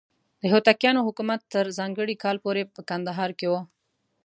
د 0.41 0.43
هوتکیانو 0.53 1.05
حکومت 1.07 1.41
تر 1.53 1.65
ځانګړي 1.77 2.15
کال 2.23 2.37
پورې 2.43 2.61
په 2.73 2.81
کندهار 2.89 3.31
کې 3.39 3.47
و. 3.51 3.53